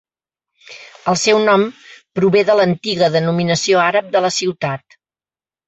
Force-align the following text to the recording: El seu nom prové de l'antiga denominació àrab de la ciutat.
El 1.13 1.19
seu 1.23 1.41
nom 1.49 1.65
prové 2.21 2.43
de 2.49 2.57
l'antiga 2.61 3.13
denominació 3.19 3.85
àrab 3.87 4.11
de 4.19 4.25
la 4.29 4.35
ciutat. 4.43 5.01